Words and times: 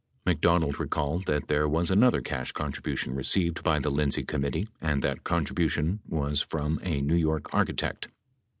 McDonald 0.25 0.79
recalled 0.79 1.27
that 1.27 1.47
there 1.47 1.69
was 1.69 1.91
another 1.91 2.21
cash 2.21 2.53
con 2.53 2.71
tribution 2.71 3.15
received 3.15 3.61
by 3.61 3.77
the 3.77 3.91
Lindsay 3.91 4.23
committee 4.23 4.67
and 4.81 5.03
that 5.03 5.23
contribution 5.23 5.99
was 6.09 6.41
from 6.41 6.79
a 6.81 7.01
New 7.03 7.13
York 7.15 7.53
architect. 7.53 8.07